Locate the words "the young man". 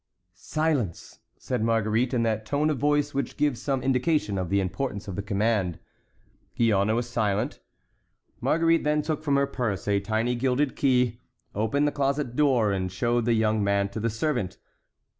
13.25-13.89